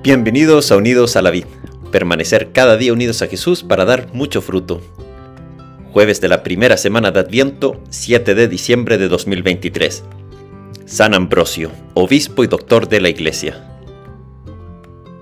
[0.00, 1.44] Bienvenidos a Unidos a la Vid,
[1.90, 4.80] permanecer cada día unidos a Jesús para dar mucho fruto.
[5.92, 10.04] Jueves de la primera semana de Adviento, 7 de diciembre de 2023.
[10.86, 13.80] San Ambrosio, obispo y doctor de la Iglesia.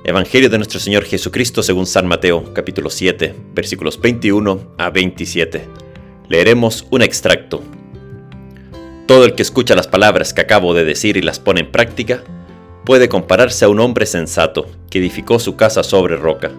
[0.05, 5.65] Evangelio de nuestro Señor Jesucristo según San Mateo, capítulo 7, versículos 21 a 27.
[6.29, 7.63] Leeremos un extracto.
[9.07, 12.23] Todo el que escucha las palabras que acabo de decir y las pone en práctica,
[12.87, 16.53] puede compararse a un hombre sensato que edificó su casa sobre roca.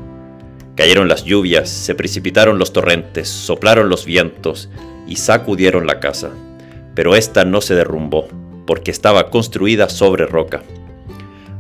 [0.76, 4.70] Cayeron las lluvias, se precipitaron los torrentes, soplaron los vientos
[5.08, 6.32] y sacudieron la casa.
[6.96, 8.28] Pero ésta no se derrumbó,
[8.68, 10.64] porque estaba construida sobre roca.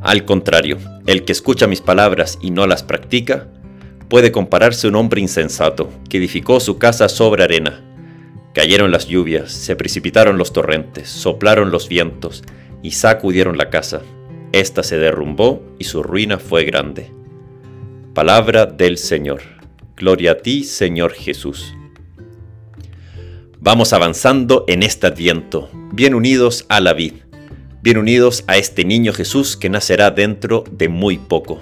[0.02, 3.48] Al contrario, el que escucha mis palabras y no las practica,
[4.10, 7.82] puede compararse a un hombre insensato que edificó su casa sobre arena.
[8.54, 12.44] Cayeron las lluvias, se precipitaron los torrentes, soplaron los vientos
[12.84, 14.02] y sacudieron la casa
[14.52, 17.12] esta se derrumbó y su ruina fue grande.
[18.14, 19.42] Palabra del Señor.
[19.96, 21.76] Gloria a ti, Señor Jesús.
[23.60, 27.14] Vamos avanzando en este adviento, bien unidos a la vid,
[27.82, 31.60] bien unidos a este niño Jesús que nacerá dentro de muy poco.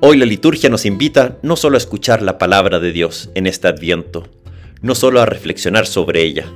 [0.00, 3.68] Hoy la liturgia nos invita no solo a escuchar la palabra de Dios en este
[3.68, 4.28] adviento,
[4.82, 6.46] no solo a reflexionar sobre ella,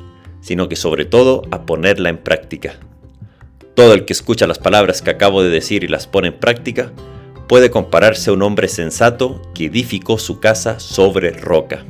[0.40, 2.74] sino que sobre todo a ponerla en práctica.
[3.78, 6.90] Todo el que escucha las palabras que acabo de decir y las pone en práctica
[7.46, 11.84] puede compararse a un hombre sensato que edificó su casa sobre roca.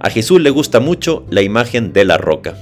[0.00, 2.56] A Jesús le gusta mucho la imagen de la roca.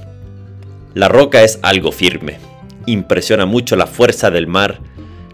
[0.93, 2.37] La roca es algo firme,
[2.85, 4.81] impresiona mucho la fuerza del mar,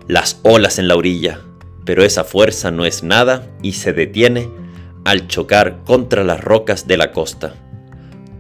[0.08, 1.42] las olas en la orilla,
[1.84, 4.48] pero esa fuerza no es nada y se detiene
[5.04, 7.54] al chocar contra las rocas de la costa.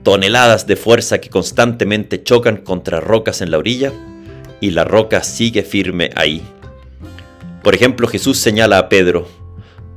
[0.03, 3.92] Toneladas de fuerza que constantemente chocan contra rocas en la orilla
[4.64, 6.42] y la roca sigue firme ahí.
[7.64, 9.28] Por ejemplo, Jesús señala a Pedro,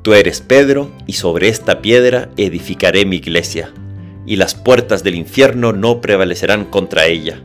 [0.02, 3.72] Tú eres Pedro, y sobre esta piedra edificaré mi iglesia,
[4.26, 7.40] y las puertas del infierno no prevalecerán contra ella.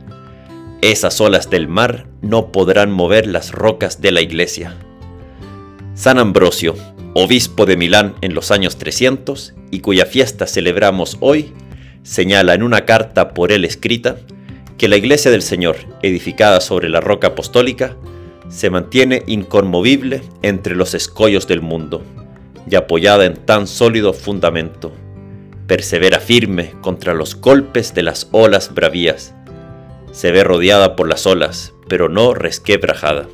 [0.80, 4.74] Esas olas del mar no podrán mover las rocas de la iglesia.
[5.94, 6.74] San Ambrosio,
[7.14, 11.52] obispo de Milán en los años 300, y cuya fiesta celebramos hoy,
[12.02, 14.16] señala en una carta por él escrita,
[14.82, 17.94] que la iglesia del Señor, edificada sobre la roca apostólica,
[18.48, 22.02] se mantiene inconmovible entre los escollos del mundo
[22.68, 24.90] y apoyada en tan sólido fundamento.
[25.68, 29.36] Persevera firme contra los golpes de las olas bravías.
[30.10, 33.28] Se ve rodeada por las olas, pero no resquebrajada.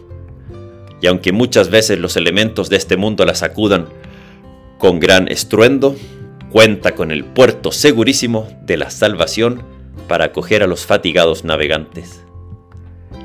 [1.00, 3.86] Y aunque muchas veces los elementos de este mundo la sacudan
[4.76, 5.96] con gran estruendo,
[6.50, 12.22] cuenta con el puerto segurísimo de la salvación para acoger a los fatigados navegantes.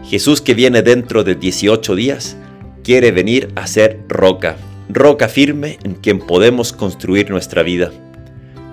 [0.03, 2.38] Jesús que viene dentro de 18 días
[2.84, 4.57] quiere venir a ser roca,
[4.89, 7.91] roca firme en quien podemos construir nuestra vida.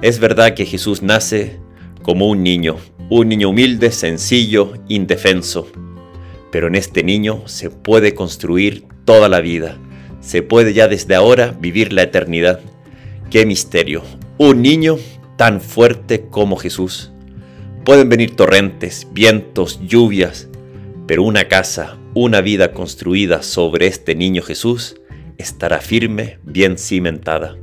[0.02, 1.58] Es verdad que Jesús nace
[2.02, 2.76] como un niño,
[3.08, 5.68] un niño humilde, sencillo, indefenso.
[6.50, 9.78] Pero en este niño se puede construir toda la vida,
[10.20, 12.60] se puede ya desde ahora vivir la eternidad.
[13.30, 14.02] ¡Qué misterio!
[14.38, 14.96] Un niño
[15.36, 17.09] tan fuerte como Jesús.
[17.90, 20.46] Pueden venir torrentes, vientos, lluvias,
[21.08, 24.94] pero una casa, una vida construida sobre este niño Jesús
[25.38, 27.56] estará firme, bien cimentada.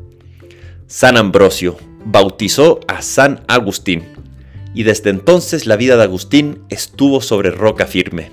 [0.86, 4.04] San Ambrosio bautizó a San Agustín
[4.74, 8.30] y desde entonces la vida de Agustín estuvo sobre roca firme.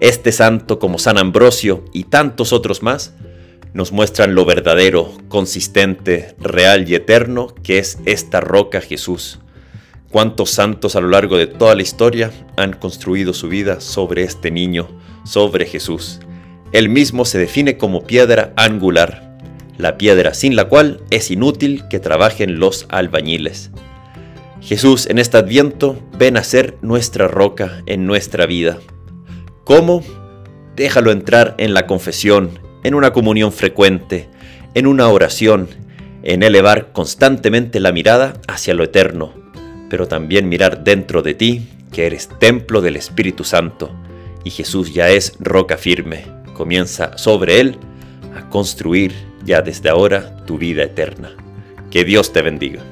[0.00, 3.12] Este santo como San Ambrosio y tantos otros más
[3.74, 9.40] nos muestran lo verdadero, consistente, real y eterno que es esta roca Jesús
[10.14, 14.52] cuántos santos a lo largo de toda la historia han construido su vida sobre este
[14.52, 14.86] niño,
[15.24, 16.20] sobre Jesús.
[16.70, 19.36] Él mismo se define como piedra angular,
[19.76, 23.72] la piedra sin la cual es inútil que trabajen los albañiles.
[24.60, 28.78] Jesús en este adviento ven a ser nuestra roca en nuestra vida.
[29.64, 30.04] ¿Cómo?
[30.76, 34.28] Déjalo entrar en la confesión, en una comunión frecuente,
[34.74, 35.68] en una oración,
[36.22, 39.42] en elevar constantemente la mirada hacia lo eterno
[39.94, 43.92] pero también mirar dentro de ti que eres templo del Espíritu Santo
[44.42, 46.24] y Jesús ya es roca firme.
[46.52, 47.76] Comienza sobre él
[48.36, 49.12] a construir
[49.44, 51.30] ya desde ahora tu vida eterna.
[51.92, 52.82] Que Dios te bendiga.